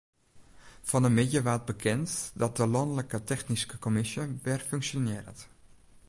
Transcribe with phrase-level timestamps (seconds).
[0.89, 2.09] Fan 'e middei waard bekend
[2.41, 5.39] dat de lanlike technyske kommisje wer funksjonearret.